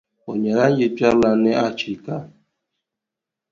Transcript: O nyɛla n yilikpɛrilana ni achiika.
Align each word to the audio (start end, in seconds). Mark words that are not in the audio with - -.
O 0.29 0.31
nyɛla 0.41 0.65
n 0.71 0.77
yilikpɛrilana 0.77 1.39
ni 1.43 1.51
achiika. 1.67 2.17